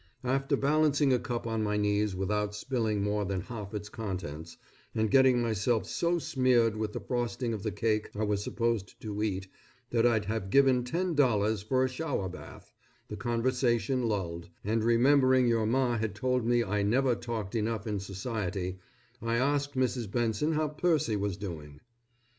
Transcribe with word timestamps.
After 0.23 0.57
balancing 0.57 1.13
a 1.13 1.19
cup 1.19 1.45
on 1.45 1.61
my 1.61 1.77
knees 1.77 2.15
without 2.15 2.55
spilling 2.55 3.03
more 3.03 3.23
than 3.23 3.41
half 3.41 3.67
of 3.67 3.75
its 3.75 3.87
contents, 3.87 4.57
and 4.95 5.11
getting 5.11 5.39
myself 5.39 5.85
so 5.85 6.17
smeared 6.17 6.75
with 6.75 6.93
the 6.93 6.99
frosting 6.99 7.53
of 7.53 7.61
the 7.61 7.71
cake 7.71 8.09
I 8.15 8.23
was 8.23 8.43
supposed 8.43 8.99
to 8.99 9.21
eat 9.21 9.47
that 9.91 10.03
I'd 10.07 10.25
have 10.25 10.49
given 10.49 10.83
ten 10.83 11.13
dollars 11.13 11.61
for 11.61 11.83
a 11.83 11.87
shower 11.87 12.27
bath, 12.29 12.73
the 13.09 13.15
conversation 13.15 14.01
lulled, 14.07 14.49
and 14.63 14.83
remembering 14.83 15.45
your 15.45 15.67
Ma 15.67 15.99
had 15.99 16.15
told 16.15 16.47
me 16.47 16.63
I 16.63 16.81
never 16.81 17.13
talked 17.13 17.53
enough 17.53 17.85
in 17.85 17.99
society, 17.99 18.79
I 19.21 19.35
asked 19.35 19.75
Mrs. 19.75 20.09
Benson 20.09 20.53
how 20.53 20.69
Percy 20.69 21.15
was 21.15 21.37
doing. 21.37 21.79